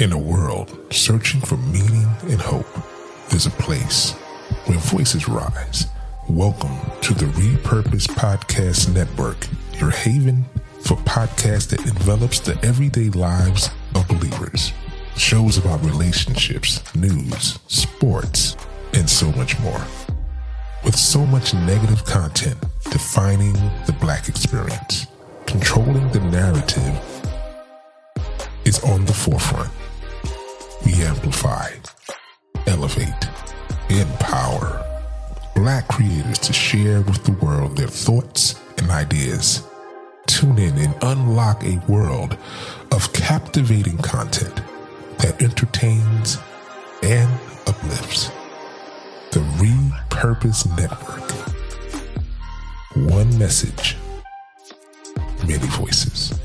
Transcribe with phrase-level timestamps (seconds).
[0.00, 2.64] In a world searching for meaning and hope,
[3.28, 4.12] there's a place
[4.64, 5.88] where voices rise.
[6.26, 9.36] Welcome to the Repurpose Podcast Network,
[9.78, 10.46] your haven
[10.80, 14.72] for podcasts that envelops the everyday lives of believers.
[15.18, 18.56] Shows about relationships, news, sports,
[18.94, 19.84] and so much more.
[20.82, 23.52] With so much negative content defining
[23.84, 25.08] the black experience,
[25.44, 26.98] controlling the narrative
[28.64, 29.70] is on the forefront.
[30.84, 31.70] We amplify,
[32.66, 33.28] elevate,
[33.88, 34.84] empower
[35.54, 39.62] black creators to share with the world their thoughts and ideas.
[40.26, 42.36] Tune in and unlock a world
[42.92, 44.62] of captivating content
[45.18, 46.38] that entertains
[47.02, 47.30] and
[47.66, 48.30] uplifts.
[49.32, 51.30] The Repurpose Network.
[53.12, 53.96] One message,
[55.46, 56.39] many voices.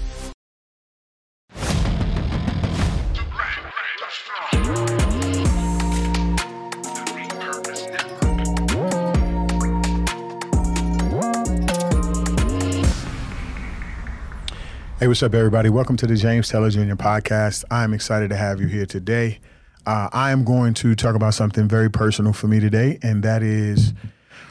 [15.05, 15.69] Hey, what's up, everybody?
[15.69, 16.95] Welcome to the James Taylor Jr.
[16.95, 17.63] podcast.
[17.69, 19.39] I'm excited to have you here today.
[19.85, 23.43] Uh, I am going to talk about something very personal for me today, and that
[23.43, 23.93] is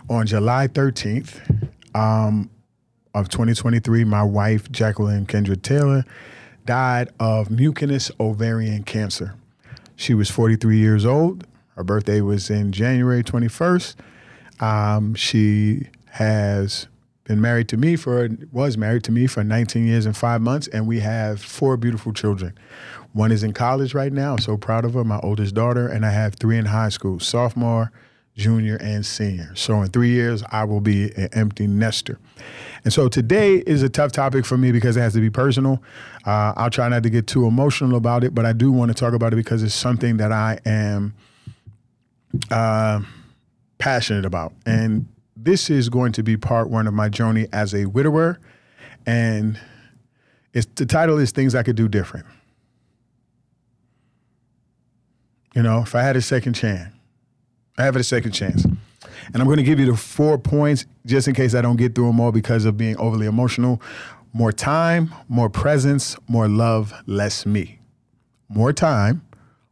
[0.08, 1.40] on July 13th
[1.96, 2.48] um,
[3.16, 6.04] of 2023, my wife, Jacqueline Kendra Taylor,
[6.64, 9.34] died of mucinous ovarian cancer.
[9.96, 11.48] She was 43 years old.
[11.74, 13.96] Her birthday was in January 21st.
[14.60, 16.86] Um, she has
[17.24, 20.68] been married to me for was married to me for 19 years and five months,
[20.68, 22.56] and we have four beautiful children.
[23.12, 24.32] One is in college right now.
[24.32, 27.20] I'm so proud of her, my oldest daughter, and I have three in high school,
[27.20, 27.92] sophomore,
[28.36, 29.52] junior, and senior.
[29.54, 32.18] So in three years, I will be an empty nester.
[32.82, 35.82] And so today is a tough topic for me because it has to be personal.
[36.26, 38.94] Uh, I'll try not to get too emotional about it, but I do want to
[38.94, 41.14] talk about it because it's something that I am
[42.50, 43.00] uh,
[43.78, 44.52] passionate about.
[44.66, 45.06] And
[45.44, 48.38] this is going to be part one of my journey as a widower,
[49.06, 49.58] and
[50.54, 52.26] it's the title is things I could do different.
[55.54, 56.92] You know, if I had a second chance,
[57.78, 58.64] I have a second chance.
[58.64, 61.94] And I'm going to give you the four points just in case I don't get
[61.94, 63.80] through them all because of being overly emotional.
[64.32, 67.78] More time, more presence, more love, less me.
[68.48, 69.22] More time,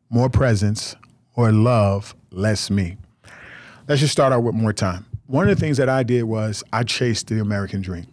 [0.08, 0.94] more presence,
[1.36, 2.96] more love, less me.
[3.88, 6.62] Let's just start out with more time one of the things that I did was
[6.74, 8.06] I chased the American dream.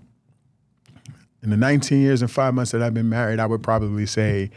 [1.44, 4.52] In the 19 years and five months that I've been married, I would probably say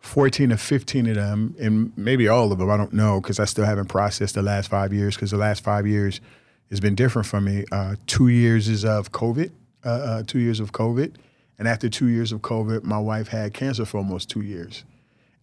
[0.00, 3.44] 14 or 15 of them, and maybe all of them, I don't know, because I
[3.44, 6.22] still haven't processed the last five years, because the last five years
[6.70, 7.66] has been different for me.
[7.70, 9.50] Uh, two years is of COVID,
[9.84, 11.16] uh, uh, two years of COVID.
[11.58, 14.84] And after two years of COVID, my wife had cancer for almost two years.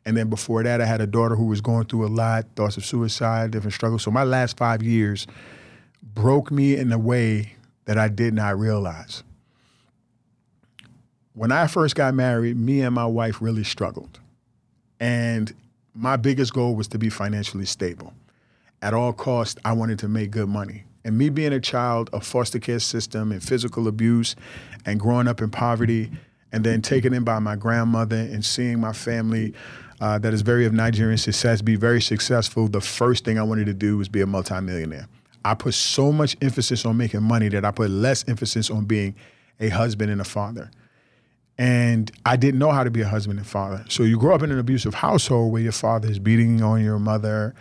[0.07, 2.77] And then before that, I had a daughter who was going through a lot, thoughts
[2.77, 4.01] of suicide, different struggles.
[4.01, 5.27] So my last five years
[6.01, 9.23] broke me in a way that I did not realize.
[11.33, 14.19] When I first got married, me and my wife really struggled.
[14.99, 15.53] And
[15.93, 18.13] my biggest goal was to be financially stable.
[18.81, 20.83] At all costs, I wanted to make good money.
[21.03, 24.35] And me being a child of foster care system and physical abuse
[24.85, 26.11] and growing up in poverty
[26.51, 29.53] and then taken in by my grandmother and seeing my family
[29.99, 33.65] uh, that is very of Nigerian success be very successful, the first thing I wanted
[33.67, 35.07] to do was be a multimillionaire.
[35.43, 39.15] I put so much emphasis on making money that I put less emphasis on being
[39.59, 40.71] a husband and a father.
[41.57, 43.85] And I didn't know how to be a husband and father.
[43.89, 46.99] So you grow up in an abusive household where your father is beating on your
[46.99, 47.53] mother.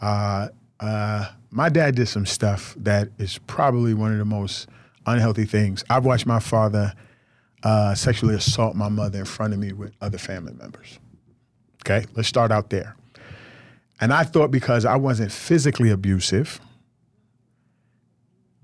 [0.00, 0.48] Uh,
[0.80, 4.68] uh, my dad did some stuff that is probably one of the most
[5.06, 5.84] unhealthy things.
[5.88, 6.92] I've watched my father
[7.62, 10.98] uh, sexually assault my mother in front of me with other family members.
[11.82, 12.96] Okay, let's start out there.
[14.00, 16.60] And I thought because I wasn't physically abusive,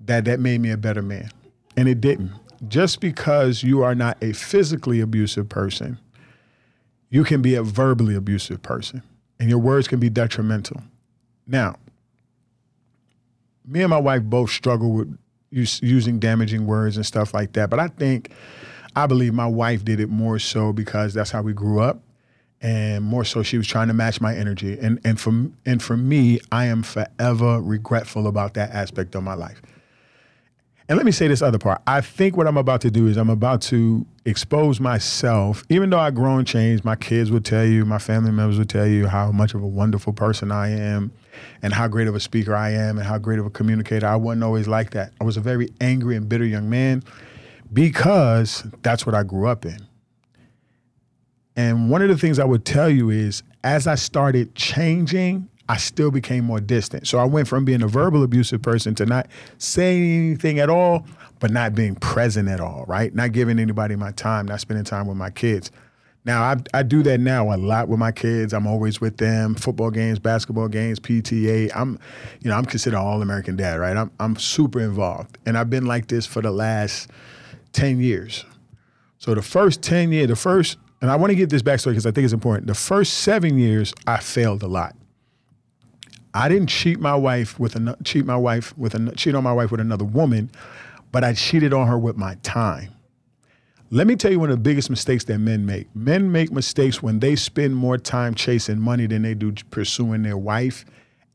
[0.05, 1.29] that that made me a better man.
[1.75, 2.31] And it didn't.
[2.67, 5.97] Just because you are not a physically abusive person,
[7.09, 9.03] you can be a verbally abusive person,
[9.39, 10.81] and your words can be detrimental.
[11.45, 11.75] Now,
[13.65, 15.17] me and my wife both struggle with
[15.51, 18.31] using damaging words and stuff like that, but I think,
[18.95, 22.01] I believe my wife did it more so because that's how we grew up
[22.63, 25.31] and more so she was trying to match my energy and and for
[25.65, 29.61] and for me I am forever regretful about that aspect of my life
[30.89, 31.81] and let me say this other part.
[31.87, 35.99] I think what I'm about to do is I'm about to expose myself, even though
[35.99, 36.83] I've grown, changed.
[36.83, 39.67] My kids will tell you, my family members will tell you how much of a
[39.67, 41.11] wonderful person I am
[41.61, 44.07] and how great of a speaker I am and how great of a communicator.
[44.07, 45.13] I wasn't always like that.
[45.21, 47.03] I was a very angry and bitter young man
[47.71, 49.79] because that's what I grew up in.
[51.55, 55.77] And one of the things I would tell you is as I started changing, I
[55.77, 57.07] still became more distant.
[57.07, 59.25] So I went from being a verbal abusive person to not
[59.57, 61.03] saying anything at all,
[61.39, 63.11] but not being present at all, right?
[63.15, 65.71] Not giving anybody my time, not spending time with my kids.
[66.25, 68.53] Now I, I do that now a lot with my kids.
[68.53, 69.55] I'm always with them.
[69.55, 71.71] Football games, basketball games, PTA.
[71.75, 71.97] I'm,
[72.41, 73.97] you know, I'm considered all American dad, right?
[73.97, 77.09] I'm I'm super involved, and I've been like this for the last
[77.71, 78.45] ten years.
[79.17, 82.05] So the first ten years, the first, and I want to get this backstory because
[82.05, 82.67] I think it's important.
[82.67, 84.95] The first seven years, I failed a lot.
[86.33, 89.53] I didn't cheat my wife with a cheat my wife with a cheat on my
[89.53, 90.51] wife with another woman,
[91.11, 92.93] but I cheated on her with my time.
[93.91, 95.95] Let me tell you one of the biggest mistakes that men make.
[95.95, 100.37] Men make mistakes when they spend more time chasing money than they do pursuing their
[100.37, 100.83] wife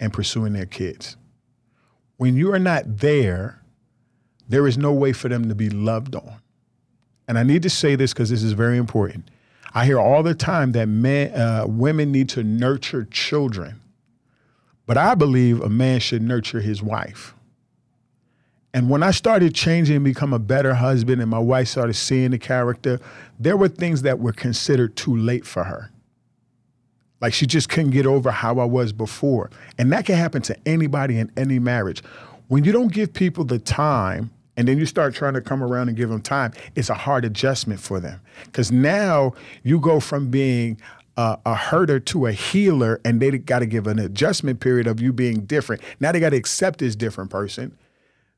[0.01, 1.17] and pursuing their kids.
[2.17, 3.63] When you are not there,
[4.49, 6.41] there is no way for them to be loved on.
[7.29, 9.31] And I need to say this because this is very important.
[9.75, 13.81] I hear all the time that men, uh, women need to nurture children.
[14.89, 17.35] But I believe a man should nurture his wife.
[18.73, 22.31] And when I started changing and become a better husband and my wife started seeing
[22.31, 22.99] the character,
[23.39, 25.91] there were things that were considered too late for her.
[27.21, 29.51] Like she just couldn't get over how I was before.
[29.77, 32.03] And that can happen to anybody in any marriage.
[32.47, 35.89] When you don't give people the time and then you start trying to come around
[35.89, 38.23] and give them time, it's a hard adjustment for them.
[38.47, 40.81] Because now you go from being
[41.19, 45.01] uh, a herder to a healer, and they got to give an adjustment period of
[45.01, 45.83] you being different.
[45.99, 47.77] Now they got to accept this different person.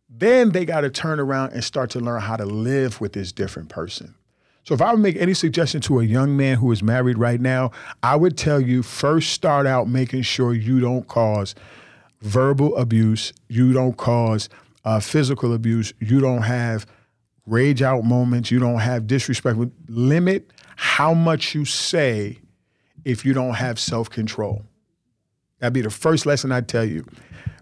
[0.08, 3.32] Then they got to turn around and start to learn how to live with this
[3.32, 4.14] different person.
[4.64, 7.40] So if I would make any suggestion to a young man who is married right
[7.40, 7.70] now,
[8.02, 11.54] I would tell you first start out making sure you don't cause
[12.22, 14.48] verbal abuse, you don't cause
[14.86, 16.86] uh, physical abuse, you don't have
[17.44, 19.58] rage out moments, you don't have disrespect.
[19.86, 22.38] Limit how much you say
[23.04, 24.62] if you don't have self control.
[25.58, 27.04] That'd be the first lesson I'd tell you.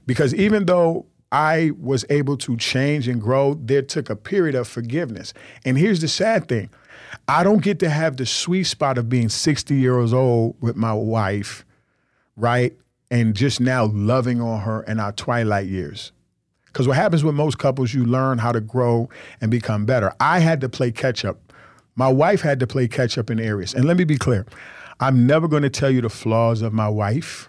[0.06, 4.66] Because even though I was able to change and grow, there took a period of
[4.66, 5.34] forgiveness.
[5.64, 6.70] And here's the sad thing
[7.26, 10.92] I don't get to have the sweet spot of being 60 years old with my
[10.94, 11.64] wife,
[12.36, 12.74] right?
[13.10, 16.12] And just now loving on her in our twilight years.
[16.66, 19.08] Because what happens with most couples, you learn how to grow
[19.40, 20.12] and become better.
[20.20, 21.52] I had to play catch up.
[21.96, 23.74] My wife had to play catch up in areas.
[23.74, 24.46] And let me be clear
[25.00, 27.48] I'm never going to tell you the flaws of my wife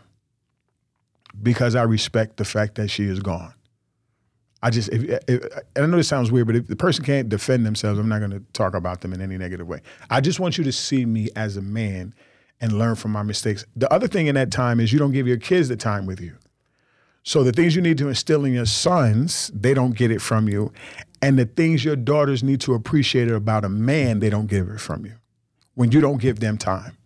[1.42, 3.54] because I respect the fact that she is gone.
[4.62, 7.66] I just, if, if, I know this sounds weird, but if the person can't defend
[7.66, 9.82] themselves, I'm not going to talk about them in any negative way.
[10.10, 12.14] I just want you to see me as a man
[12.60, 13.66] and learn from my mistakes.
[13.76, 16.20] The other thing in that time is you don't give your kids the time with
[16.20, 16.36] you.
[17.24, 20.50] So the things you need to instill in your sons, they don't get it from
[20.50, 20.74] you.
[21.22, 24.80] And the things your daughters need to appreciate about a man, they don't give it
[24.80, 25.14] from you
[25.76, 26.98] when you don't give them time.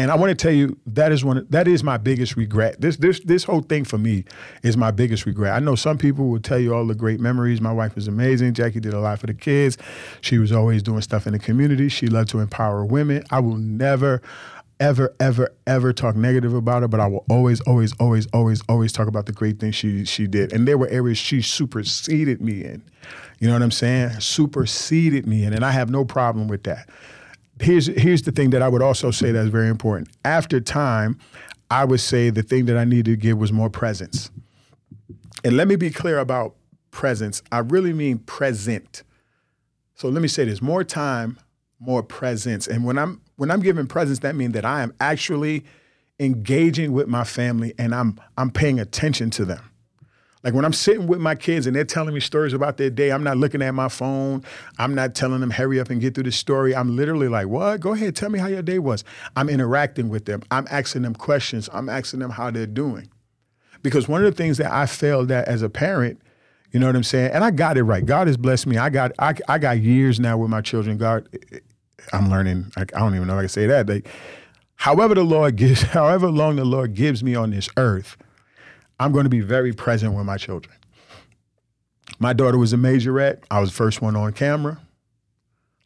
[0.00, 2.80] And I want to tell you that is one that is my biggest regret.
[2.80, 4.24] This this this whole thing for me
[4.62, 5.52] is my biggest regret.
[5.52, 7.60] I know some people will tell you all the great memories.
[7.60, 8.54] My wife was amazing.
[8.54, 9.76] Jackie did a lot for the kids.
[10.22, 11.90] She was always doing stuff in the community.
[11.90, 13.24] She loved to empower women.
[13.30, 14.22] I will never
[14.80, 18.92] ever, ever, ever talk negative about her, but I will always, always, always, always, always
[18.92, 20.54] talk about the great things she she did.
[20.54, 22.82] And there were areas she superseded me in.
[23.38, 24.20] You know what I'm saying?
[24.20, 26.88] Superseded me in, and I have no problem with that
[27.60, 30.08] here's here's the thing that I would also say that's very important.
[30.24, 31.18] After time,
[31.70, 34.30] I would say the thing that I needed to give was more presence.
[35.44, 36.56] And let me be clear about
[36.90, 37.42] presence.
[37.52, 39.02] I really mean present.
[39.94, 41.38] So let me say this: more time,
[41.78, 42.66] more presence.
[42.66, 45.64] And when I'm when I'm giving presence, that means that I am actually
[46.18, 49.69] engaging with my family and I'm I'm paying attention to them.
[50.42, 53.12] Like when I'm sitting with my kids and they're telling me stories about their day,
[53.12, 54.42] I'm not looking at my phone.
[54.78, 56.74] I'm not telling them, hurry up and get through the story.
[56.74, 57.80] I'm literally like, what?
[57.80, 59.04] Go ahead, tell me how your day was.
[59.36, 60.42] I'm interacting with them.
[60.50, 61.68] I'm asking them questions.
[61.72, 63.10] I'm asking them how they're doing.
[63.82, 66.20] Because one of the things that I failed at as a parent,
[66.72, 67.32] you know what I'm saying?
[67.32, 68.04] And I got it right.
[68.04, 68.78] God has blessed me.
[68.78, 70.98] I got I, I got years now with my children.
[70.98, 71.28] God,
[72.12, 72.72] I'm learning.
[72.76, 73.88] I, I don't even know if I can say that.
[73.88, 74.08] Like,
[74.76, 78.16] however the Lord gives, however long the Lord gives me on this earth,
[79.00, 80.76] I'm going to be very present with my children.
[82.18, 83.42] My daughter was a majorette.
[83.50, 84.78] I was the first one on camera.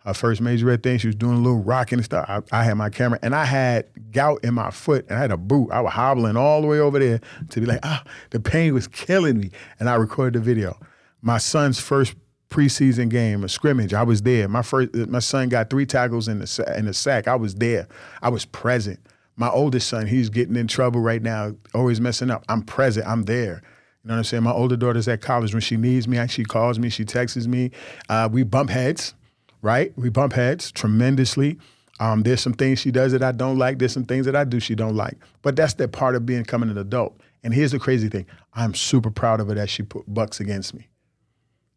[0.05, 2.27] Her first majorette thing, she was doing a little rocking and stuff.
[2.29, 5.31] I, I, had my camera and I had gout in my foot and I had
[5.31, 5.71] a boot.
[5.71, 8.89] I was hobbling all the way over there to be like, ah, the pain was
[8.89, 9.51] killing me.
[9.79, 10.77] And I recorded the video.
[11.23, 12.17] My son's first
[12.51, 14.49] preseason game, a scrimmage, I was there.
[14.49, 17.29] My first, my son got three tackles in the in the sack.
[17.29, 17.87] I was there.
[18.21, 19.01] I was present.
[19.37, 22.45] My oldest son, he's getting in trouble right now, always messing up.
[22.49, 23.07] I'm present.
[23.07, 23.63] I'm there.
[24.05, 24.43] You know what I'm saying?
[24.43, 25.55] My older daughter's at college.
[25.55, 27.71] When she needs me, she calls me, she texts me.
[28.09, 29.15] Uh, we bump heads,
[29.63, 29.93] right?
[29.97, 31.59] We bump heads tremendously.
[32.01, 33.79] Um, there's some things she does that I don't like.
[33.79, 35.17] There's some things that I do she don't like.
[35.43, 37.19] But that's that part of becoming an adult.
[37.43, 40.75] And here's the crazy thing: I'm super proud of her that she put bucks against
[40.75, 40.89] me.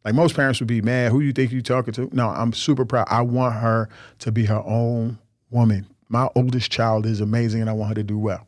[0.04, 1.12] Like most parents would be mad.
[1.12, 2.10] Who you think you talking to?
[2.14, 3.08] No, I'm super proud.
[3.10, 5.88] I want her to be her own woman.
[6.10, 8.48] My oldest child is amazing, and I want her to do well.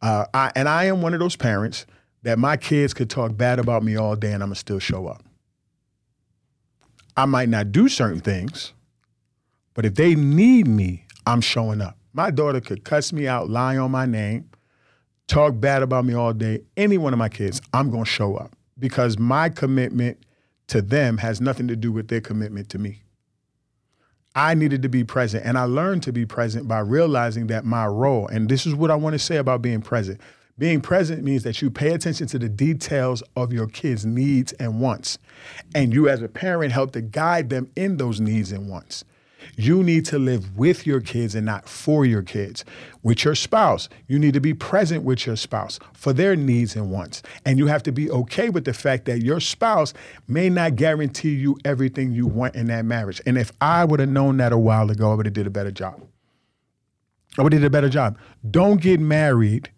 [0.00, 1.86] Uh, I, and I am one of those parents
[2.22, 5.06] that my kids could talk bad about me all day, and I'm gonna still show
[5.06, 5.22] up.
[7.16, 8.72] I might not do certain things,
[9.74, 11.98] but if they need me, I'm showing up.
[12.12, 14.50] My daughter could cuss me out, lie on my name,
[15.26, 16.60] talk bad about me all day.
[16.76, 20.18] Any one of my kids, I'm gonna show up because my commitment
[20.68, 23.02] to them has nothing to do with their commitment to me.
[24.34, 27.86] I needed to be present, and I learned to be present by realizing that my
[27.86, 30.20] role, and this is what I want to say about being present.
[30.58, 34.80] Being present means that you pay attention to the details of your kids' needs and
[34.80, 35.18] wants.
[35.74, 39.04] And you, as a parent, help to guide them in those needs and wants.
[39.56, 42.64] You need to live with your kids and not for your kids.
[43.02, 46.90] With your spouse, you need to be present with your spouse for their needs and
[46.90, 47.22] wants.
[47.44, 49.92] And you have to be okay with the fact that your spouse
[50.28, 53.20] may not guarantee you everything you want in that marriage.
[53.26, 55.50] And if I would have known that a while ago, I would have did a
[55.50, 56.00] better job.
[57.38, 58.18] I would have did a better job.
[58.48, 59.70] Don't get married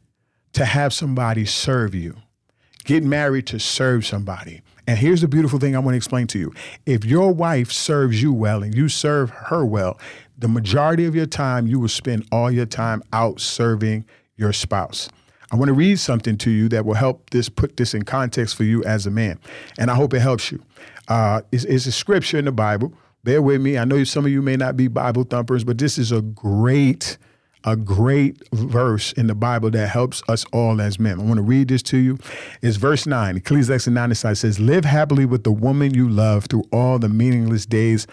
[0.54, 2.16] to have somebody serve you.
[2.85, 4.62] Get married to serve somebody.
[4.87, 6.53] And here's the beautiful thing I want to explain to you.
[6.87, 9.99] If your wife serves you well and you serve her well,
[10.37, 14.05] the majority of your time you will spend all your time out serving
[14.37, 15.09] your spouse.
[15.53, 18.57] I want to read something to you that will help this put this in context
[18.57, 19.38] for you as a man,
[19.79, 20.61] and I hope it helps you.
[21.07, 22.93] Uh, it's, it's a scripture in the Bible.
[23.23, 23.79] Bear with me.
[23.79, 27.17] I know some of you may not be Bible thumpers, but this is a great
[27.64, 31.18] a great verse in the Bible that helps us all as men.
[31.18, 32.18] I want to read this to you.
[32.61, 33.38] It's verse 9.
[33.38, 37.66] Ecclesiastes 9 aside says, Live happily with the woman you love through all the meaningless
[37.66, 38.06] days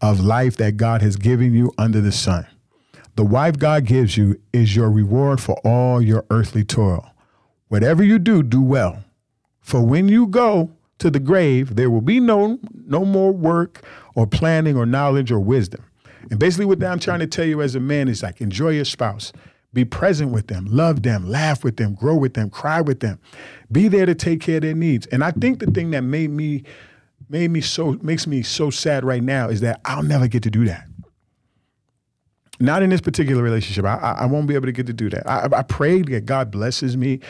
[0.00, 2.46] of life that God has given you under the sun.
[3.16, 7.10] The wife God gives you is your reward for all your earthly toil.
[7.68, 9.04] Whatever you do, do well.
[9.60, 14.26] For when you go to the grave, there will be no, no more work or
[14.26, 15.84] planning or knowledge or wisdom.
[16.30, 18.84] And basically, what I'm trying to tell you as a man is like, enjoy your
[18.84, 19.32] spouse.
[19.74, 23.18] Be present with them, love them, laugh with them, grow with them, cry with them.
[23.70, 25.06] Be there to take care of their needs.
[25.06, 26.64] And I think the thing that made me
[27.30, 30.50] made me so makes me so sad right now is that I'll never get to
[30.50, 30.86] do that.
[32.60, 33.86] Not in this particular relationship.
[33.86, 35.28] I, I, I won't be able to get to do that.
[35.28, 37.20] I, I pray that God blesses me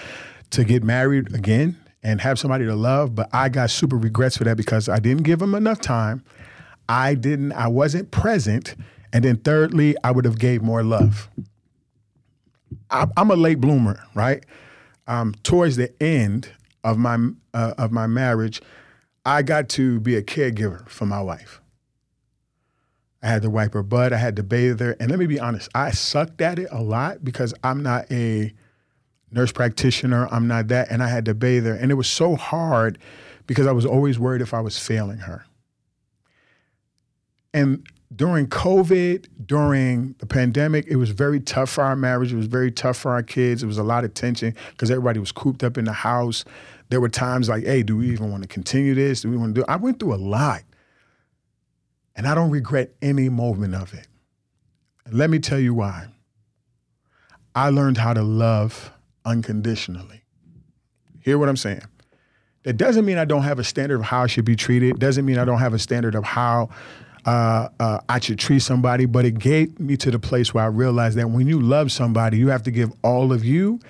[0.50, 4.44] to get married again and have somebody to love, but I got super regrets for
[4.44, 6.24] that because I didn't give him enough time
[6.88, 8.74] I didn't, I wasn't present.
[9.12, 11.28] And then thirdly, I would have gave more love.
[12.90, 14.44] I, am a late bloomer, right?
[15.06, 16.50] Um, towards the end
[16.84, 17.18] of my
[17.54, 18.62] uh, of my marriage,
[19.24, 21.60] I got to be a caregiver for my wife.
[23.22, 24.12] I had to wipe her butt.
[24.12, 24.96] I had to bathe her.
[24.98, 28.52] And let me be honest, I sucked at it a lot because I'm not a
[29.30, 30.26] nurse practitioner.
[30.30, 30.90] I'm not that.
[30.90, 31.74] And I had to bathe her.
[31.74, 32.98] And it was so hard
[33.46, 35.44] because I was always worried if I was failing her.
[37.54, 42.32] And during COVID, during the pandemic, it was very tough for our marriage.
[42.32, 43.62] It was very tough for our kids.
[43.62, 46.44] It was a lot of tension because everybody was cooped up in the house.
[46.90, 49.22] There were times like, hey, do we even want to continue this?
[49.22, 49.64] Do we want to do?
[49.66, 50.62] I went through a lot.
[52.14, 54.06] And I don't regret any moment of it.
[55.06, 56.08] And let me tell you why.
[57.54, 58.92] I learned how to love
[59.24, 60.22] unconditionally.
[61.20, 61.82] Hear what I'm saying?
[62.64, 64.90] That doesn't mean I don't have a standard of how I should be treated.
[64.90, 66.68] It doesn't mean I don't have a standard of how
[67.24, 70.68] uh, uh, I should treat somebody, but it gave me to the place where I
[70.68, 73.80] realized that when you love somebody, you have to give all of you,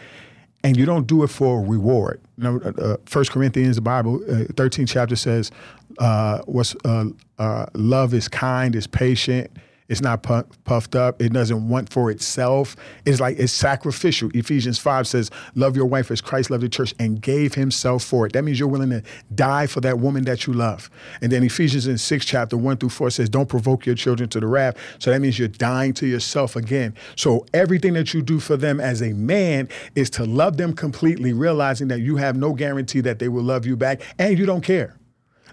[0.64, 2.20] and you don't do it for a reward.
[2.36, 5.50] You know, uh, First Corinthians, the Bible, uh, 13th chapter says,
[5.98, 9.50] uh, "What's uh, love is kind, is patient."
[9.88, 11.20] It's not puffed up.
[11.20, 12.76] It doesn't want for itself.
[13.04, 14.30] It's like it's sacrificial.
[14.34, 18.26] Ephesians 5 says, Love your wife as Christ loved the church and gave himself for
[18.26, 18.32] it.
[18.32, 19.02] That means you're willing to
[19.34, 20.90] die for that woman that you love.
[21.20, 24.40] And then Ephesians in 6 chapter 1 through 4 says, Don't provoke your children to
[24.40, 24.76] the wrath.
[24.98, 26.94] So that means you're dying to yourself again.
[27.16, 31.32] So everything that you do for them as a man is to love them completely,
[31.32, 34.62] realizing that you have no guarantee that they will love you back and you don't
[34.62, 34.96] care.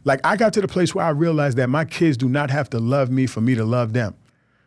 [0.03, 2.70] Like I got to the place where I realized that my kids do not have
[2.72, 4.15] to love me for me to love them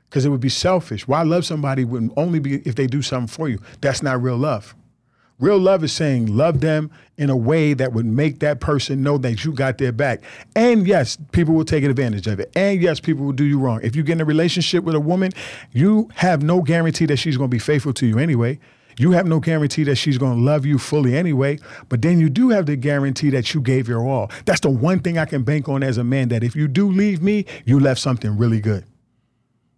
[0.08, 1.08] because it would be selfish.
[1.08, 3.58] Why love somebody would only be if they do something for you?
[3.80, 4.74] That's not real love.
[5.42, 9.18] Real love is saying love them in a way that would make that person know
[9.18, 10.22] that you got their back.
[10.54, 12.52] And yes, people will take advantage of it.
[12.54, 13.80] And yes, people will do you wrong.
[13.82, 15.32] If you get in a relationship with a woman,
[15.72, 18.60] you have no guarantee that she's going to be faithful to you anyway.
[18.98, 21.58] You have no guarantee that she's going to love you fully anyway,
[21.88, 24.30] but then you do have the guarantee that you gave your all.
[24.44, 26.90] That's the one thing I can bank on as a man that if you do
[26.90, 28.84] leave me, you left something really good.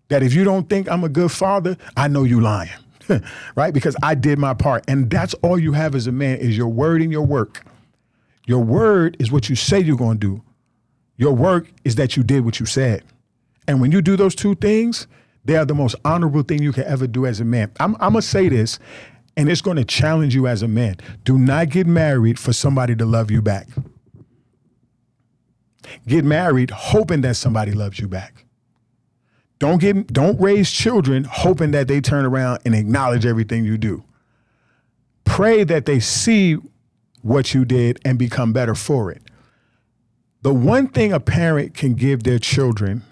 [0.09, 2.71] That if you don't think I'm a good father, I know you lying.
[3.57, 3.73] right?
[3.73, 4.85] Because I did my part.
[4.89, 7.65] And that's all you have as a man is your word and your work.
[8.47, 10.43] Your word is what you say you're going to do.
[11.17, 13.03] Your work is that you did what you said.
[13.67, 15.07] And when you do those two things,
[15.45, 17.71] they are the most honorable thing you can ever do as a man.
[17.79, 18.79] I'm, I'm going to say this,
[19.37, 20.97] and it's going to challenge you as a man.
[21.25, 23.69] Do not get married for somebody to love you back.
[26.07, 28.45] Get married hoping that somebody loves you back.
[29.59, 34.03] Don't get don't raise children hoping that they turn around and acknowledge everything you do.
[35.25, 36.59] Pray that they see
[37.23, 39.23] what you did and become better for it.
[40.43, 43.03] The one thing a parent can give their children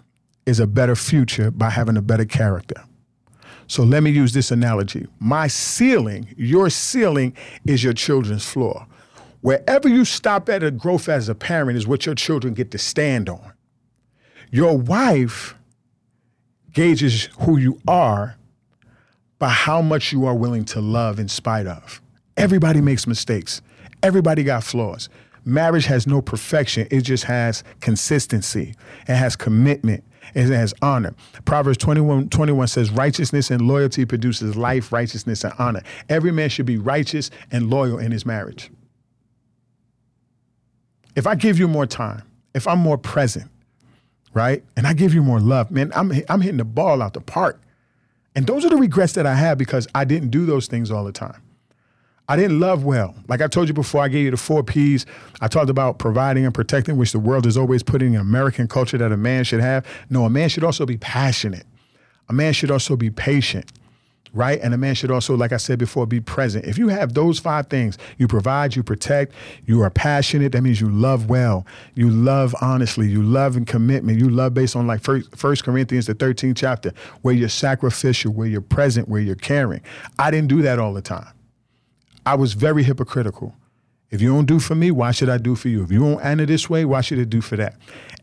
[0.46, 2.82] is a better future by having a better character.
[3.66, 5.06] So let me use this analogy.
[5.18, 7.34] My ceiling, your ceiling
[7.64, 8.86] is your children's floor.
[9.40, 12.78] Wherever you stop at a growth as a parent is what your children get to
[12.78, 13.52] stand on.
[14.50, 15.54] Your wife
[16.72, 18.36] gauges who you are
[19.38, 22.00] by how much you are willing to love in spite of.
[22.36, 23.62] Everybody makes mistakes.
[24.02, 25.08] Everybody got flaws.
[25.44, 26.86] Marriage has no perfection.
[26.90, 28.74] It just has consistency.
[29.08, 30.04] It has commitment.
[30.34, 31.14] It has honor.
[31.44, 35.82] Proverbs 21, 21 says, Righteousness and loyalty produces life, righteousness, and honor.
[36.08, 38.70] Every man should be righteous and loyal in his marriage.
[41.14, 42.22] If I give you more time,
[42.54, 43.50] if I'm more present,
[44.34, 44.64] right?
[44.76, 47.60] And I give you more love, man, I'm, I'm hitting the ball out the park.
[48.34, 51.04] And those are the regrets that I have because I didn't do those things all
[51.04, 51.42] the time.
[52.32, 53.14] I didn't love well.
[53.28, 55.04] Like I told you before, I gave you the four P's.
[55.42, 58.96] I talked about providing and protecting, which the world is always putting in American culture
[58.96, 59.84] that a man should have.
[60.08, 61.66] No, a man should also be passionate.
[62.30, 63.70] A man should also be patient
[64.34, 64.60] right?
[64.62, 66.64] And a man should also, like I said before, be present.
[66.64, 69.34] If you have those five things, you provide, you protect,
[69.66, 74.18] you are passionate, that means you love well, you love honestly, you love in commitment,
[74.18, 78.62] you love based on like First Corinthians, the 13th chapter, where you're sacrificial, where you're
[78.62, 79.82] present, where you're caring.
[80.18, 81.28] I didn't do that all the time.
[82.24, 83.54] I was very hypocritical.
[84.10, 85.82] If you don't do for me, why should I do for you?
[85.82, 87.76] If you don't enter this way, why should I do for that?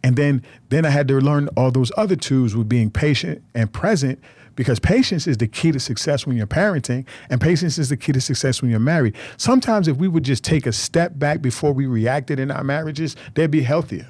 [0.03, 3.73] And then then I had to learn all those other tools with being patient and
[3.73, 4.19] present
[4.55, 8.11] because patience is the key to success when you're parenting, and patience is the key
[8.11, 9.15] to success when you're married.
[9.37, 13.15] Sometimes, if we would just take a step back before we reacted in our marriages,
[13.35, 14.09] they'd be healthier.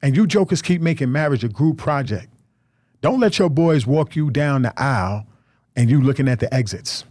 [0.00, 2.28] And you jokers keep making marriage a group project.
[3.02, 5.26] Don't let your boys walk you down the aisle
[5.76, 7.04] and you looking at the exits.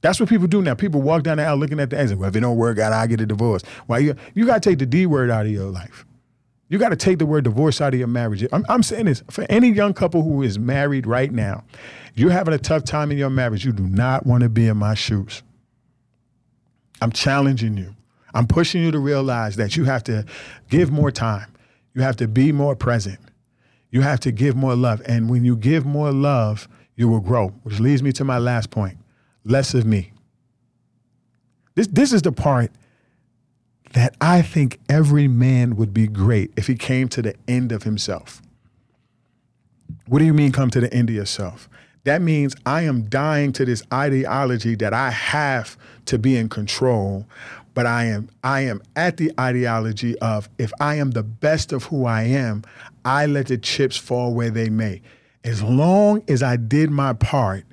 [0.00, 0.74] That's what people do now.
[0.74, 2.18] People walk down the aisle looking at the exit.
[2.18, 3.62] Well, if it don't work out, I get a divorce.
[3.86, 6.06] Why you you gotta take the D word out of your life.
[6.70, 8.46] You got to take the word divorce out of your marriage.
[8.52, 11.64] I'm, I'm, saying this for any young couple who is married right now.
[12.14, 13.64] You're having a tough time in your marriage.
[13.64, 15.42] You do not want to be in my shoes.
[17.02, 17.96] I'm challenging you.
[18.34, 20.24] I'm pushing you to realize that you have to
[20.68, 21.52] give more time.
[21.94, 23.18] You have to be more present.
[23.90, 25.02] You have to give more love.
[25.06, 28.70] And when you give more love, you will grow, which leads me to my last
[28.70, 28.96] point
[29.44, 30.12] less of me.
[31.74, 32.70] This, this is the part
[33.92, 37.82] that I think every man would be great if he came to the end of
[37.82, 38.40] himself.
[40.06, 41.68] What do you mean, come to the end of yourself?
[42.04, 45.76] That means I am dying to this ideology that I have
[46.06, 47.26] to be in control,
[47.74, 51.84] but I am I am at the ideology of if I am the best of
[51.84, 52.62] who I am,
[53.04, 55.02] I let the chips fall where they may.
[55.44, 57.64] As long as I did my part,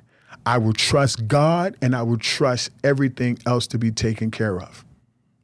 [0.48, 4.82] I will trust God and I will trust everything else to be taken care of.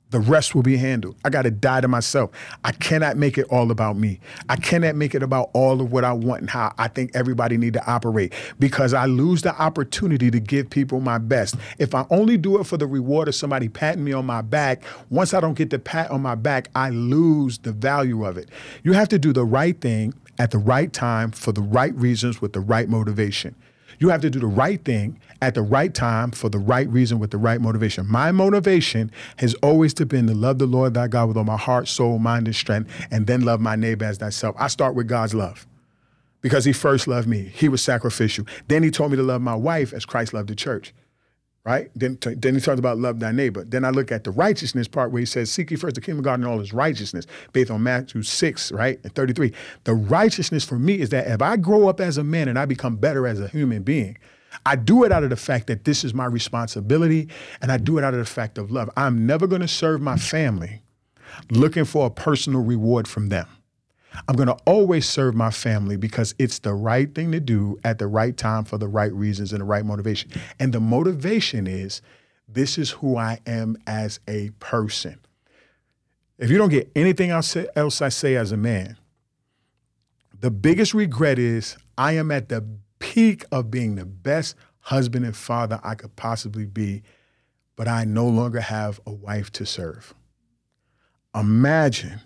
[0.08, 1.16] The rest will be handled.
[1.26, 2.30] I got to die to myself.
[2.64, 4.18] I cannot make it all about me.
[4.48, 7.58] I cannot make it about all of what I want and how I think everybody
[7.58, 11.56] need to operate because I lose the opportunity to give people my best.
[11.78, 14.84] If I only do it for the reward of somebody patting me on my back,
[15.10, 18.48] once I don't get the pat on my back, I lose the value of it.
[18.84, 22.40] You have to do the right thing at the right time for the right reasons
[22.40, 23.54] with the right motivation.
[23.98, 27.18] You have to do the right thing at the right time for the right reason
[27.18, 28.06] with the right motivation.
[28.08, 31.88] My motivation has always been to love the Lord thy God with all my heart,
[31.88, 34.56] soul, mind, and strength, and then love my neighbor as thyself.
[34.58, 35.66] I start with God's love
[36.40, 37.44] because he first loved me.
[37.54, 38.46] He was sacrificial.
[38.68, 40.92] Then he told me to love my wife as Christ loved the church
[41.64, 41.90] right?
[41.94, 43.64] Then, then he talks about love thy neighbor.
[43.64, 46.18] Then I look at the righteousness part where he says, Seek ye first the kingdom
[46.18, 49.00] of God and all his righteousness, based on Matthew 6, right?
[49.02, 49.52] And 33.
[49.84, 52.66] The righteousness for me is that if I grow up as a man and I
[52.66, 54.18] become better as a human being,
[54.66, 57.28] I do it out of the fact that this is my responsibility
[57.60, 58.90] and I do it out of the fact of love.
[58.96, 60.82] I'm never going to serve my family
[61.50, 63.48] looking for a personal reward from them.
[64.28, 67.98] I'm going to always serve my family because it's the right thing to do at
[67.98, 70.30] the right time for the right reasons and the right motivation.
[70.58, 72.00] And the motivation is
[72.48, 75.18] this is who I am as a person.
[76.38, 77.56] If you don't get anything else
[78.02, 78.96] I say as a man,
[80.38, 82.64] the biggest regret is I am at the
[82.98, 87.02] peak of being the best husband and father I could possibly be,
[87.76, 90.12] but I no longer have a wife to serve.
[91.34, 92.20] Imagine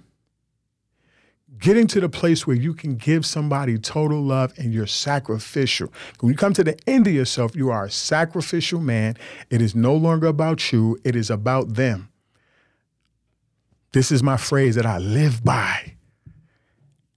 [1.57, 5.93] getting to the place where you can give somebody total love and you're sacrificial.
[6.21, 9.17] When you come to the end of yourself, you are a sacrificial man.
[9.51, 12.11] It is no longer about you, it is about them.
[13.93, 15.95] This is my phrase that I live by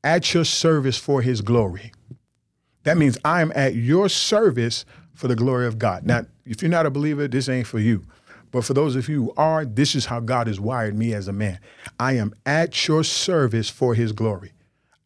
[0.04, 1.92] at your service for his glory.
[2.84, 6.06] That means I am at your service for the glory of God.
[6.06, 8.04] Now, if you're not a believer, this ain't for you.
[8.52, 11.28] But for those of you who are, this is how God has wired me as
[11.28, 11.60] a man.
[12.00, 14.52] I am at your service for his glory.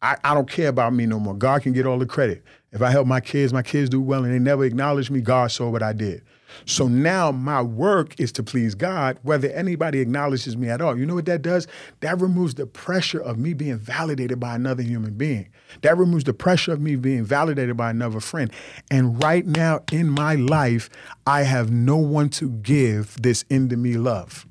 [0.06, 1.34] I, I don't care about me no more.
[1.34, 2.44] God can get all the credit.
[2.70, 5.50] If I help my kids, my kids do well and they never acknowledge me, God
[5.50, 6.22] saw what I did.
[6.64, 10.96] So now my work is to please God, whether anybody acknowledges me at all.
[10.96, 11.66] You know what that does?
[12.00, 15.48] That removes the pressure of me being validated by another human being.
[15.82, 18.52] That removes the pressure of me being validated by another friend.
[18.92, 20.88] And right now in my life,
[21.26, 24.46] I have no one to give this into me love.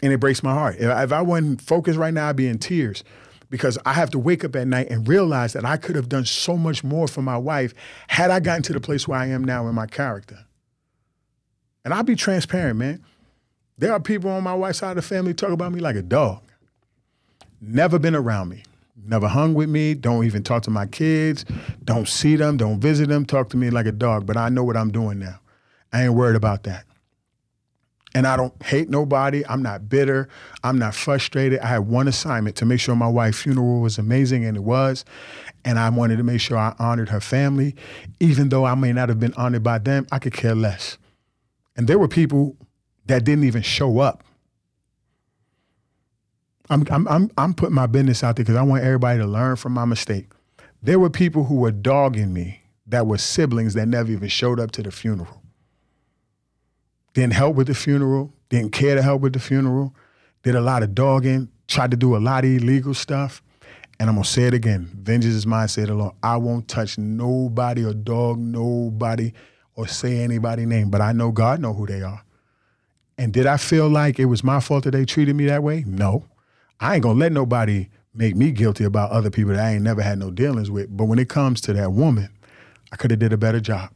[0.00, 0.76] And it breaks my heart.
[0.78, 3.02] If I wasn't focused right now, I'd be in tears
[3.50, 6.24] because I have to wake up at night and realize that I could have done
[6.24, 7.74] so much more for my wife
[8.08, 10.38] had I gotten to the place where I am now in my character.
[11.84, 13.04] And I'll be transparent, man.
[13.76, 16.02] There are people on my wife's side of the family talk about me like a
[16.02, 16.42] dog.
[17.60, 18.62] Never been around me.
[19.06, 19.94] Never hung with me.
[19.94, 21.44] Don't even talk to my kids.
[21.82, 22.56] Don't see them.
[22.56, 23.26] Don't visit them.
[23.26, 24.26] Talk to me like a dog.
[24.26, 25.40] But I know what I'm doing now.
[25.92, 26.84] I ain't worried about that.
[28.14, 29.44] And I don't hate nobody.
[29.46, 30.28] I'm not bitter.
[30.62, 31.58] I'm not frustrated.
[31.58, 35.04] I had one assignment to make sure my wife's funeral was amazing, and it was.
[35.64, 37.74] And I wanted to make sure I honored her family.
[38.20, 40.96] Even though I may not have been honored by them, I could care less.
[41.76, 42.56] And there were people
[43.06, 44.22] that didn't even show up.
[46.70, 49.56] I'm, I'm, I'm, I'm putting my business out there because I want everybody to learn
[49.56, 50.28] from my mistake.
[50.82, 54.70] There were people who were dogging me that were siblings that never even showed up
[54.72, 55.43] to the funeral
[57.14, 59.94] didn't help with the funeral, didn't care to help with the funeral,
[60.42, 63.42] did a lot of dogging, tried to do a lot of illegal stuff.
[63.98, 64.90] And I'm gonna say it again.
[64.92, 66.14] Vengeance is mine, say the Lord.
[66.22, 69.32] I won't touch nobody or dog nobody
[69.76, 72.22] or say anybody name, but I know God know who they are.
[73.16, 75.84] And did I feel like it was my fault that they treated me that way?
[75.86, 76.26] No.
[76.80, 80.02] I ain't gonna let nobody make me guilty about other people that I ain't never
[80.02, 80.94] had no dealings with.
[80.94, 82.30] But when it comes to that woman,
[82.92, 83.90] I could have did a better job.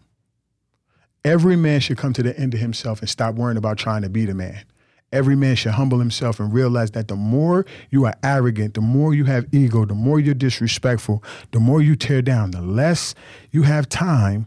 [1.24, 4.08] Every man should come to the end of himself and stop worrying about trying to
[4.08, 4.64] be the man.
[5.10, 9.14] Every man should humble himself and realize that the more you are arrogant, the more
[9.14, 13.14] you have ego, the more you're disrespectful, the more you tear down, the less
[13.50, 14.46] you have time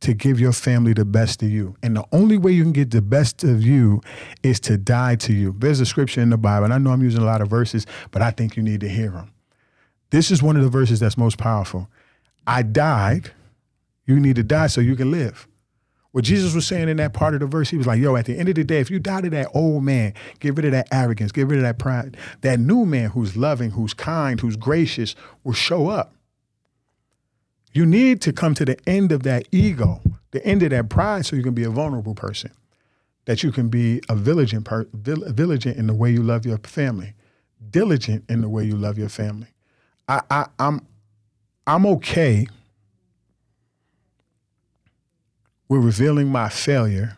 [0.00, 1.76] to give your family the best of you.
[1.82, 4.02] And the only way you can get the best of you
[4.42, 5.54] is to die to you.
[5.58, 7.86] There's a scripture in the Bible, and I know I'm using a lot of verses,
[8.10, 9.32] but I think you need to hear them.
[10.10, 11.88] This is one of the verses that's most powerful.
[12.46, 13.30] I died.
[14.04, 15.48] You need to die so you can live.
[16.12, 18.26] What Jesus was saying in that part of the verse, he was like, yo, at
[18.26, 20.72] the end of the day, if you die to that old man, get rid of
[20.72, 24.56] that arrogance, get rid of that pride, that new man who's loving, who's kind, who's
[24.56, 26.14] gracious will show up.
[27.72, 31.24] You need to come to the end of that ego, the end of that pride,
[31.24, 32.52] so you can be a vulnerable person,
[33.24, 37.14] that you can be a vigilant, per, in the way you love your family,
[37.70, 39.48] diligent in the way you love your family.
[40.08, 40.86] I, I, I'm,
[41.66, 42.46] I'm okay
[45.72, 47.16] with revealing my failure,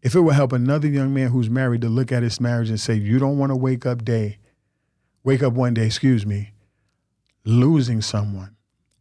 [0.00, 2.78] if it will help another young man who's married to look at his marriage and
[2.78, 4.38] say, you don't want to wake up day,
[5.24, 6.52] wake up one day, excuse me,
[7.44, 8.54] losing someone,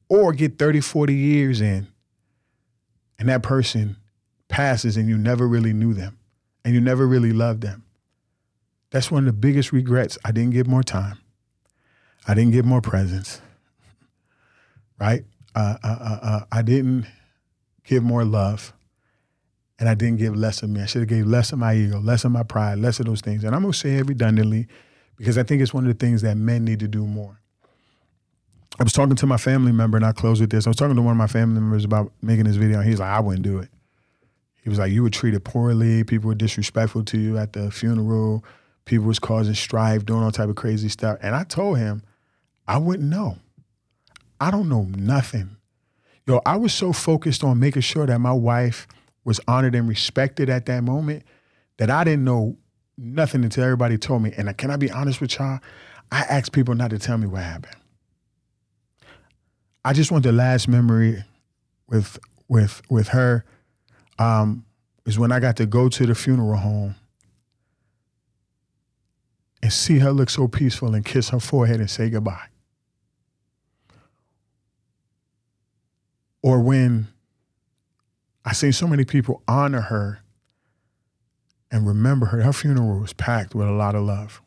[0.09, 1.87] or get 30, 40 years in,
[3.19, 3.95] and that person
[4.47, 6.17] passes and you never really knew them
[6.65, 7.83] and you never really loved them.
[8.89, 10.17] That's one of the biggest regrets.
[10.25, 11.19] I didn't give more time.
[12.27, 13.39] I didn't give more presence.
[14.99, 15.25] Right?
[15.53, 17.05] Uh, uh, uh, uh I didn't
[17.83, 18.73] give more love.
[19.79, 20.81] And I didn't give less of me.
[20.81, 23.21] I should have gave less of my ego, less of my pride, less of those
[23.21, 23.43] things.
[23.43, 24.67] And I'm gonna say it redundantly
[25.17, 27.41] because I think it's one of the things that men need to do more.
[28.79, 30.65] I was talking to my family member, and I close with this.
[30.65, 32.79] I was talking to one of my family members about making this video.
[32.79, 33.69] And he's like, I wouldn't do it.
[34.63, 36.03] He was like, you were treated poorly.
[36.03, 38.45] People were disrespectful to you at the funeral.
[38.85, 41.17] People was causing strife, doing all type of crazy stuff.
[41.21, 42.03] And I told him,
[42.67, 43.37] I wouldn't know.
[44.39, 45.57] I don't know nothing.
[46.31, 48.87] Yo, I was so focused on making sure that my wife
[49.25, 51.23] was honored and respected at that moment
[51.75, 52.55] that I didn't know
[52.97, 54.31] nothing until everybody told me.
[54.37, 55.59] And can I be honest with y'all?
[56.09, 57.75] I asked people not to tell me what happened.
[59.83, 61.21] I just want the last memory
[61.89, 62.17] with
[62.47, 63.43] with with her
[64.17, 64.63] um,
[65.05, 66.95] is when I got to go to the funeral home
[69.61, 72.47] and see her look so peaceful and kiss her forehead and say goodbye.
[76.41, 77.07] Or when
[78.43, 80.21] I seen so many people honor her
[81.71, 82.41] and remember her.
[82.41, 84.41] Her funeral was packed with a lot of love.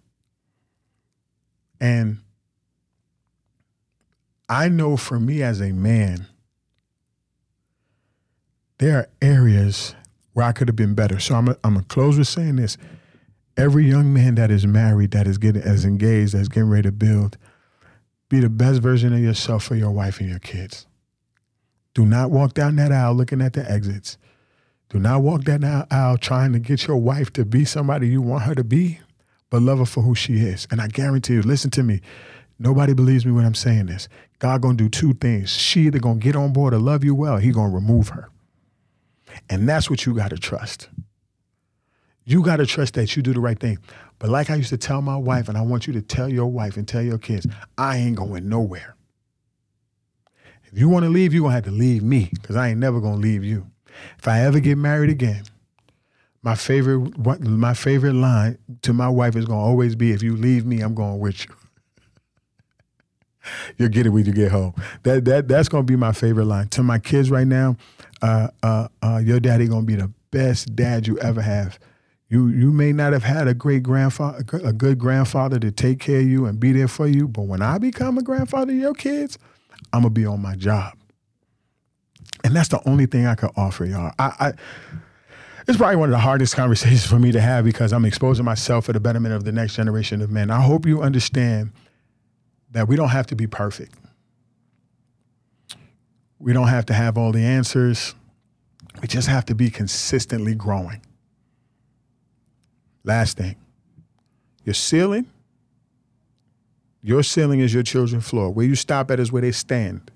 [1.80, 2.18] And
[4.48, 6.26] I know for me as a man,
[8.78, 9.94] there are areas
[10.32, 11.18] where I could have been better.
[11.18, 12.76] So I'm going to close with saying this.
[13.56, 16.92] Every young man that is married, that is getting as engaged, that's getting ready to
[16.92, 17.38] build,
[18.28, 20.86] be the best version of yourself for your wife and your kids.
[21.94, 24.18] Do not walk down that aisle looking at the exits.
[24.88, 28.20] Do not walk down that aisle trying to get your wife to be somebody you
[28.20, 29.00] want her to be,
[29.48, 30.66] but love her for who she is.
[30.70, 32.00] And I guarantee you, listen to me.
[32.58, 34.08] Nobody believes me when I'm saying this.
[34.38, 35.50] God gonna do two things.
[35.50, 38.28] She either gonna get on board or love you well, he gonna remove her.
[39.48, 40.88] And that's what you gotta trust.
[42.24, 43.78] You gotta trust that you do the right thing.
[44.18, 46.46] But like I used to tell my wife, and I want you to tell your
[46.46, 48.96] wife and tell your kids, I ain't going nowhere.
[50.74, 53.00] If you want to leave, you're gonna have to leave me, because I ain't never
[53.00, 53.70] gonna leave you.
[54.18, 55.44] If I ever get married again,
[56.42, 60.66] my favorite my favorite line to my wife is gonna always be, if you leave
[60.66, 61.54] me, I'm going with you.
[63.78, 64.74] You'll get it when you get home.
[65.04, 66.66] That that that's gonna be my favorite line.
[66.70, 67.76] To my kids right now,
[68.20, 71.78] uh, uh, uh, your daddy gonna be the best dad you ever have.
[72.28, 76.18] You you may not have had a great grandfather, a good grandfather to take care
[76.18, 78.94] of you and be there for you, but when I become a grandfather to your
[78.94, 79.38] kids,
[79.94, 80.94] I'm gonna be on my job.
[82.42, 84.12] And that's the only thing I could offer y'all.
[84.18, 84.52] I, I
[85.68, 88.86] it's probably one of the hardest conversations for me to have because I'm exposing myself
[88.86, 90.50] for the betterment of the next generation of men.
[90.50, 91.70] I hope you understand
[92.72, 93.94] that we don't have to be perfect.
[96.40, 98.16] We don't have to have all the answers.
[99.00, 101.02] We just have to be consistently growing.
[103.04, 103.54] Last thing,
[104.64, 105.26] your ceiling,
[107.04, 108.50] your ceiling is your children's floor.
[108.50, 110.10] Where you stop at is where they stand.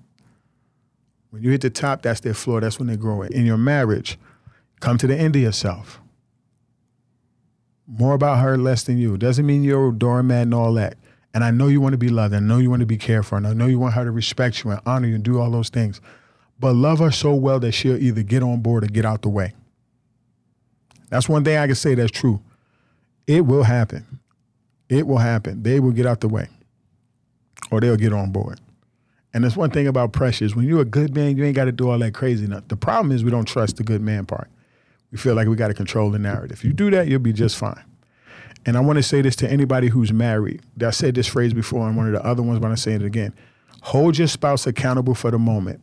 [1.28, 2.62] When you hit the top, that's their floor.
[2.62, 3.30] That's when they grow it.
[3.30, 4.18] In your marriage,
[4.80, 6.00] come to the end of yourself.
[7.86, 9.18] More about her, less than you.
[9.18, 10.96] Doesn't mean you're a doormat and all that.
[11.34, 12.32] And I know you want to be loved.
[12.32, 13.36] I know you want to be cared for.
[13.36, 15.50] And I know you want her to respect you and honor you and do all
[15.50, 16.00] those things.
[16.58, 19.28] But love her so well that she'll either get on board or get out the
[19.28, 19.52] way.
[21.10, 22.40] That's one thing I can say that's true.
[23.26, 24.20] It will happen.
[24.88, 25.62] It will happen.
[25.62, 26.48] They will get out the way
[27.70, 28.60] or they'll get on board.
[29.34, 30.56] And that's one thing about precious.
[30.56, 32.64] When you're a good man, you ain't got to do all that crazy stuff.
[32.68, 34.48] The problem is we don't trust the good man part.
[35.12, 36.58] We feel like we got to control the narrative.
[36.58, 37.84] If you do that, you'll be just fine.
[38.66, 40.62] And I want to say this to anybody who's married.
[40.84, 43.06] I said this phrase before in one of the other ones, but I'm saying it
[43.06, 43.32] again.
[43.82, 45.80] Hold your spouse accountable for the moment,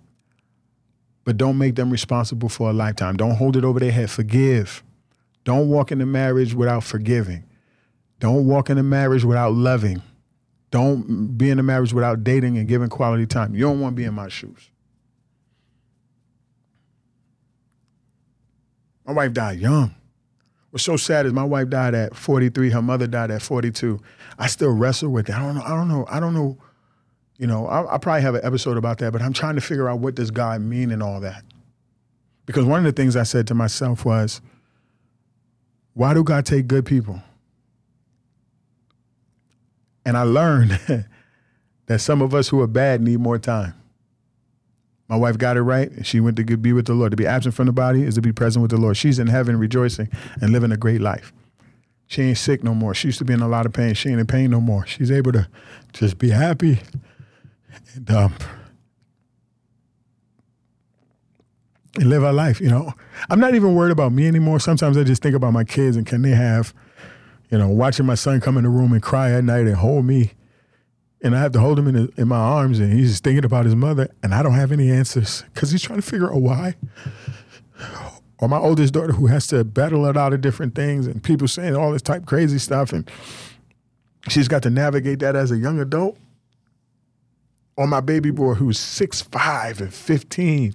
[1.24, 3.16] but don't make them responsible for a lifetime.
[3.16, 4.12] Don't hold it over their head.
[4.12, 4.84] Forgive.
[5.46, 7.44] Don't walk into marriage without forgiving.
[8.20, 10.02] Don't walk into marriage without loving.
[10.72, 13.54] Don't be in a marriage without dating and giving quality time.
[13.54, 14.70] You don't want to be in my shoes.
[19.06, 19.96] My wife died young.
[20.72, 22.72] What's so sad is my wife died at 43.
[22.72, 24.00] Her mother died at 42.
[24.38, 25.36] I still wrestle with it.
[25.36, 25.62] I don't know.
[25.62, 26.06] I don't know.
[26.10, 26.58] I don't know.
[27.38, 29.88] You know, I'll, I'll probably have an episode about that, but I'm trying to figure
[29.88, 31.44] out what does God mean in all that.
[32.46, 34.42] Because one of the things I said to myself was,
[35.94, 37.22] why do God take good people?
[40.06, 40.80] And I learned
[41.88, 43.74] that some of us who are bad need more time.
[45.08, 46.06] My wife got it right.
[46.06, 47.12] She went to be with the Lord.
[47.12, 48.98] To be absent from the body is to be present with the Lord.
[48.98, 50.10] She's in heaven rejoicing
[50.42, 51.32] and living a great life.
[52.08, 52.94] She ain't sick no more.
[52.94, 53.94] She used to be in a lot of pain.
[53.94, 54.86] She ain't in pain no more.
[54.86, 55.48] She's able to
[55.94, 56.80] just be happy
[57.96, 58.34] and um,
[61.96, 62.60] and live our life.
[62.62, 62.94] You know,
[63.30, 64.60] I'm not even worried about me anymore.
[64.60, 66.74] Sometimes I just think about my kids and can they have,
[67.56, 70.04] you know, watching my son come in the room and cry at night and hold
[70.04, 70.32] me,
[71.22, 73.64] and I have to hold him in in my arms and he's just thinking about
[73.64, 76.76] his mother and I don't have any answers because he's trying to figure out why.
[78.40, 81.48] Or my oldest daughter who has to battle it out of different things and people
[81.48, 83.10] saying all this type crazy stuff and
[84.28, 86.18] she's got to navigate that as a young adult.
[87.78, 90.74] Or my baby boy who's six five and 15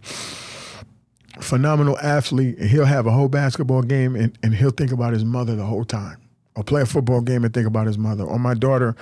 [1.40, 5.26] phenomenal athlete, and he'll have a whole basketball game and, and he'll think about his
[5.26, 6.16] mother the whole time.
[6.56, 8.24] Or play a football game and think about his mother.
[8.24, 8.96] Or my daughter,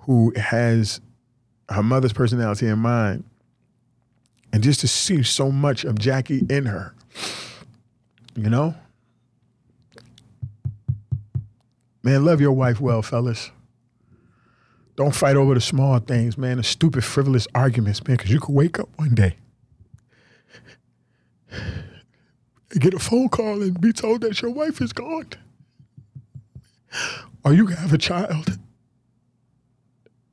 [0.00, 1.00] who has
[1.70, 3.24] her mother's personality in mind,
[4.52, 6.94] and just to see so much of Jackie in her,
[8.36, 8.74] you know?
[12.02, 13.50] Man, love your wife well, fellas.
[14.96, 18.54] Don't fight over the small things, man, the stupid, frivolous arguments, man, because you could
[18.54, 19.36] wake up one day
[21.50, 25.30] and get a phone call and be told that your wife is gone.
[27.44, 28.58] Or you can have a child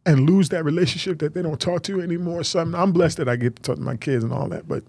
[0.05, 2.79] and lose that relationship that they don't talk to anymore or something.
[2.79, 4.83] I'm blessed that I get to talk to my kids and all that, but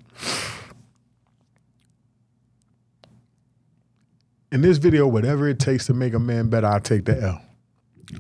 [4.53, 7.43] in this video, whatever it takes to make a man better, I'll take the L.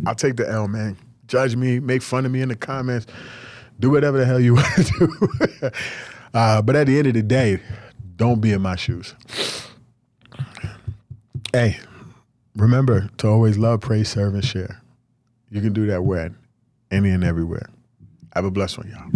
[0.06, 0.96] I'll take the L, man.
[1.26, 3.06] Judge me, make fun of me in the comments,
[3.78, 5.70] do whatever the hell you want to do.
[6.34, 7.60] uh, but at the end of the day,
[8.16, 9.14] don't be in my shoes.
[11.52, 11.78] Hey,
[12.56, 14.82] remember to always love, praise, serve, and share.
[15.50, 16.36] You can do that when,
[16.90, 17.68] any and everywhere.
[18.34, 19.10] Have a blessed one, y'all.